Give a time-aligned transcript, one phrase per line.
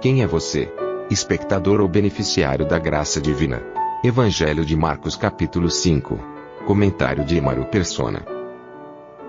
[0.00, 0.72] Quem é você?
[1.10, 3.60] Espectador ou beneficiário da graça divina?
[4.04, 6.16] Evangelho de Marcos capítulo 5.
[6.64, 8.24] Comentário de Emaro Persona.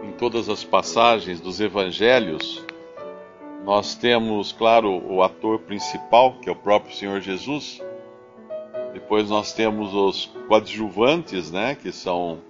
[0.03, 2.63] Em todas as passagens dos evangelhos,
[3.65, 7.81] nós temos, claro, o ator principal, que é o próprio Senhor Jesus.
[8.93, 12.41] Depois nós temos os coadjuvantes, né, que são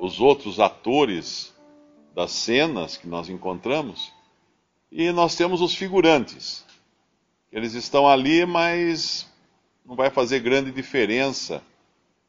[0.00, 1.54] os outros atores
[2.16, 4.12] das cenas que nós encontramos.
[4.90, 6.64] E nós temos os figurantes.
[7.54, 9.30] Eles estão ali, mas
[9.86, 11.62] não vai fazer grande diferença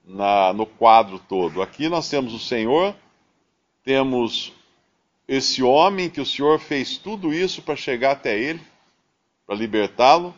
[0.06, 1.64] na, no quadro todo.
[1.64, 2.96] Aqui nós temos o Senhor,
[3.84, 4.54] temos
[5.28, 8.62] esse homem que o Senhor fez tudo isso para chegar até ele,
[9.48, 10.32] para libertá-lo.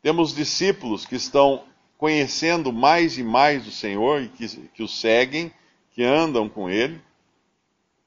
[0.00, 1.64] Temos discípulos que estão
[1.98, 5.52] conhecendo mais e mais o Senhor e que, que o seguem,
[5.90, 7.00] que andam com ele.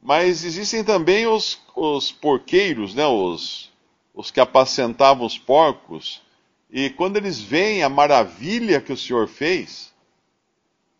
[0.01, 3.69] Mas existem também os, os porqueiros, né, os,
[4.13, 6.21] os que apacentavam os porcos,
[6.69, 9.93] e quando eles veem a maravilha que o Senhor fez,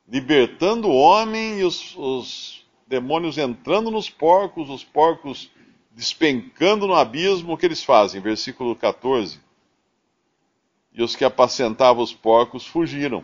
[0.08, 5.52] libertando o homem e os, os demônios entrando nos porcos, os porcos
[5.92, 8.22] despencando no abismo, o que eles fazem?
[8.22, 9.40] Versículo 14.
[10.92, 13.24] E os que apacentavam os porcos fugiram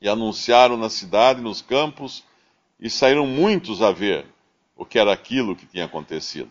[0.00, 2.24] e anunciaram na cidade, nos campos,
[2.78, 4.26] e saíram muitos a ver
[4.76, 6.50] o que era aquilo que tinha acontecido.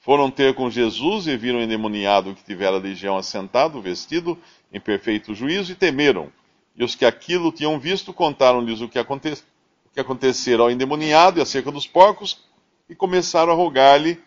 [0.00, 4.38] Foram ter com Jesus e viram o endemoniado que tivera a legião assentado, vestido
[4.72, 6.32] em perfeito juízo, e temeram.
[6.74, 9.32] E os que aquilo tinham visto contaram-lhes o que, aconte...
[9.32, 12.42] o que acontecera ao endemoniado e acerca dos porcos,
[12.88, 14.18] e começaram a rogar-lhe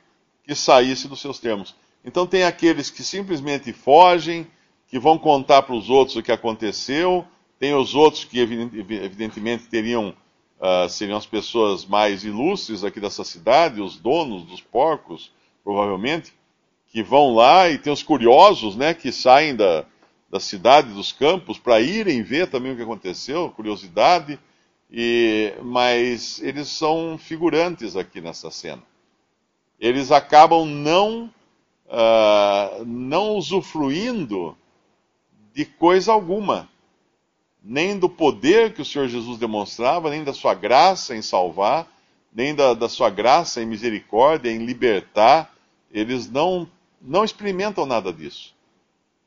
[0.44, 1.76] que saísse dos seus termos.
[2.06, 4.46] Então tem aqueles que simplesmente fogem,
[4.88, 7.26] que vão contar para os outros o que aconteceu,
[7.58, 10.14] tem os outros que evidentemente teriam
[10.60, 15.32] uh, seriam as pessoas mais ilustres aqui dessa cidade, os donos dos porcos,
[15.64, 16.34] provavelmente,
[16.88, 19.86] que vão lá e tem os curiosos, né, que saem da,
[20.30, 24.40] da cidade, dos campos, para irem ver também o que aconteceu, curiosidade,
[24.92, 28.84] e, mas eles são figurantes aqui nessa cena.
[29.80, 31.32] Eles acabam não,
[31.88, 34.56] uh, não usufruindo
[35.54, 36.70] de coisa alguma
[37.64, 41.88] nem do poder que o Senhor Jesus demonstrava, nem da sua graça em salvar,
[42.34, 45.53] nem da, da sua graça em misericórdia, em libertar.
[45.94, 46.68] Eles não,
[47.00, 48.56] não experimentam nada disso.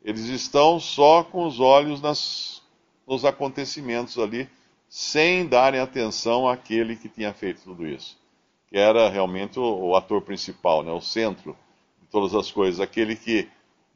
[0.04, 2.60] Eles estão só com os olhos nas,
[3.06, 4.50] nos acontecimentos ali,
[4.88, 8.18] sem darem atenção àquele que tinha feito tudo isso.
[8.68, 11.56] Que era realmente o, o ator principal, né, o centro
[12.02, 13.48] de todas as coisas, aquele que,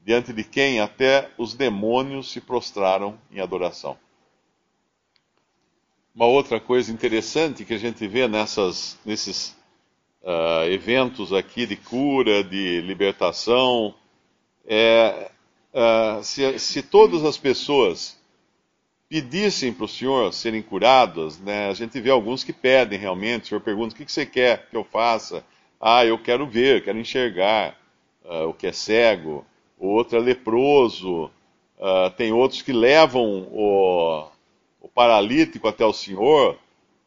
[0.04, 3.98] diante de quem até os demônios se prostraram em adoração.
[6.14, 9.56] Uma outra coisa interessante que a gente vê nessas, nesses
[10.22, 13.94] uh, eventos aqui de cura, de libertação,
[14.66, 15.30] é
[15.72, 18.18] uh, se, se, todas as pessoas
[19.08, 23.46] pedissem para o Senhor serem curadas, né, a gente vê alguns que pedem realmente, o
[23.48, 25.44] Senhor pergunta, o que, que você quer que eu faça?
[25.80, 27.76] Ah, eu quero ver, quero enxergar,
[28.24, 29.44] uh, o que é cego,
[29.78, 31.30] o outro é leproso,
[32.18, 34.28] tem outros que levam o
[34.80, 36.58] o paralítico até o Senhor,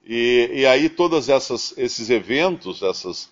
[0.06, 3.32] e, e aí todos esses eventos, essas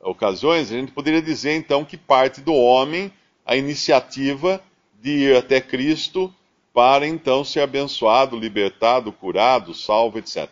[0.00, 3.12] ocasiões, a gente poderia dizer então que parte do homem
[3.44, 4.62] a iniciativa
[5.00, 6.32] de ir até Cristo
[6.72, 10.48] para então ser abençoado, libertado, curado, salvo, etc.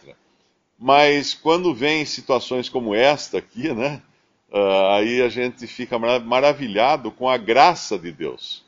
[0.78, 4.02] Mas quando vem situações como esta aqui, né,
[4.50, 8.64] uh, aí a gente fica maravilhado com a graça de Deus,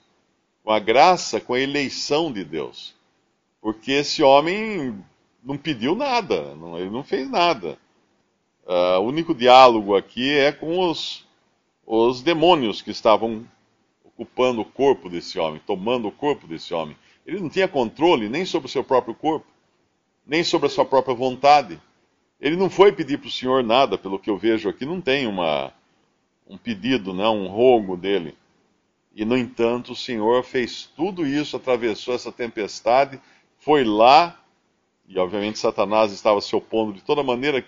[0.63, 2.95] com a graça, com a eleição de Deus.
[3.61, 5.03] Porque esse homem
[5.43, 7.79] não pediu nada, não, ele não fez nada.
[8.65, 11.27] Uh, o único diálogo aqui é com os,
[11.85, 13.45] os demônios que estavam
[14.05, 16.97] ocupando o corpo desse homem, tomando o corpo desse homem.
[17.27, 19.47] Ele não tinha controle nem sobre o seu próprio corpo,
[20.27, 21.81] nem sobre a sua própria vontade.
[22.41, 25.27] Ele não foi pedir para o Senhor nada, pelo que eu vejo aqui, não tem
[25.27, 25.73] uma,
[26.49, 28.37] um pedido, né, um rogo dele.
[29.15, 33.21] E, no entanto, o Senhor fez tudo isso, atravessou essa tempestade
[33.63, 34.42] foi lá,
[35.07, 37.65] e obviamente Satanás estava se opondo de toda maneira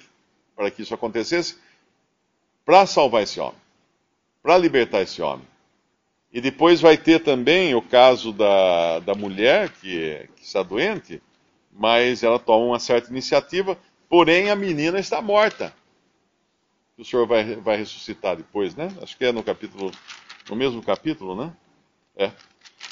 [0.56, 1.58] para que isso acontecesse,
[2.64, 3.58] para salvar esse homem.
[4.42, 5.46] para libertar esse homem.
[6.32, 11.22] E depois vai ter também o caso da, da mulher que, que está doente,
[11.72, 13.78] mas ela toma uma certa iniciativa,
[14.08, 15.74] porém a menina está morta.
[16.98, 18.88] O Senhor vai, vai ressuscitar depois, né?
[19.00, 19.90] Acho que é no capítulo,
[20.48, 21.52] no mesmo capítulo, né?
[22.16, 22.30] É.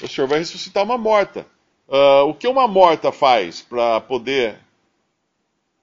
[0.03, 1.47] O Senhor vai ressuscitar uma morta.
[1.93, 4.59] Uh, o que uma morta faz para poder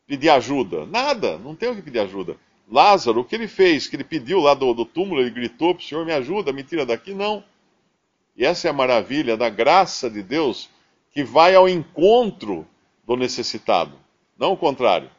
[0.08, 0.88] pedir ajuda?
[0.88, 2.36] Nada, não tem o que pedir ajuda.
[2.68, 3.86] Lázaro, o que ele fez?
[3.86, 6.64] Que ele pediu lá do, do túmulo, ele gritou para o Senhor: me ajuda, me
[6.64, 7.14] tira daqui?
[7.14, 7.44] Não.
[8.36, 10.68] E essa é a maravilha da graça de Deus
[11.12, 12.66] que vai ao encontro
[13.06, 13.94] do necessitado,
[14.36, 15.12] não o contrário.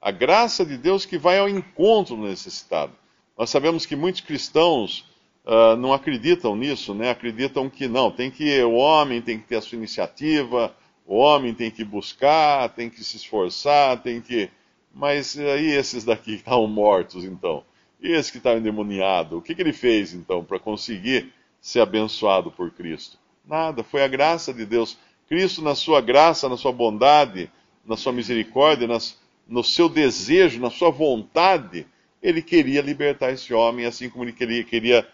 [0.00, 2.92] A graça de Deus que vai ao encontro do necessitado.
[3.36, 5.04] Nós sabemos que muitos cristãos
[5.48, 7.10] uh, não acreditam nisso, né?
[7.10, 10.74] Acreditam que não, tem que o homem tem que ter a sua iniciativa,
[11.06, 14.50] o homem tem que buscar, tem que se esforçar, tem que.
[14.94, 17.64] Mas aí esses daqui que estavam mortos, então?
[18.00, 19.38] E esse que estava endemoniado?
[19.38, 23.18] O que, que ele fez, então, para conseguir ser abençoado por Cristo?
[23.46, 24.98] Nada, foi a graça de Deus.
[25.28, 27.50] Cristo, na sua graça, na sua bondade,
[27.84, 29.18] na sua misericórdia, nas,
[29.48, 31.86] no seu desejo, na sua vontade,
[32.22, 35.08] ele queria libertar esse homem, assim como ele queria, queria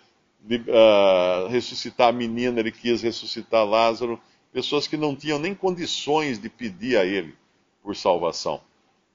[0.47, 4.21] uh, ressuscitar a menina, ele quis ressuscitar Lázaro,
[4.53, 7.35] pessoas que não tinham nem condições de pedir a ele
[7.83, 8.61] por salvação.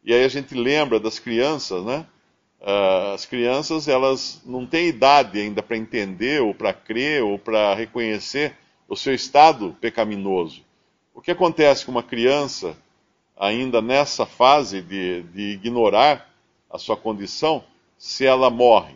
[0.03, 2.05] E aí a gente lembra das crianças, né?
[2.61, 7.73] Uh, as crianças, elas não têm idade ainda para entender, ou para crer, ou para
[7.73, 8.55] reconhecer
[8.87, 10.63] o seu estado pecaminoso.
[11.13, 12.75] O que acontece com uma criança,
[13.37, 16.29] ainda nessa fase de, de ignorar
[16.69, 17.63] a sua condição,
[17.97, 18.95] se ela morre?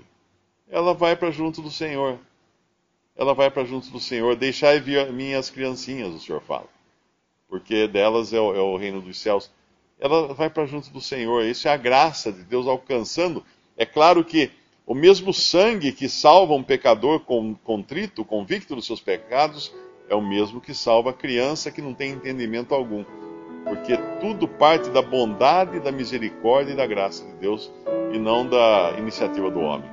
[0.74, 2.18] Ela vai para junto do Senhor.
[3.16, 4.36] Ela vai para junto do Senhor.
[4.36, 6.68] Deixai vir minhas criancinhas, o Senhor fala.
[7.48, 9.52] Porque delas é o, é o reino dos céus.
[10.00, 11.46] Ela vai para junto do Senhor.
[11.46, 13.46] Isso é a graça de Deus alcançando.
[13.78, 14.50] É claro que
[14.84, 17.20] o mesmo sangue que salva um pecador
[17.64, 19.72] contrito, convicto dos seus pecados,
[20.10, 23.06] é o mesmo que salva a criança que não tem entendimento algum.
[23.64, 27.72] Porque tudo parte da bondade, da misericórdia e da graça de Deus
[28.12, 29.93] e não da iniciativa do homem.